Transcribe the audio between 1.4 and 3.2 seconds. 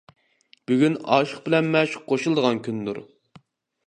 بىلەن مەشۇق قوشۇلىدىغان كۈندۇر.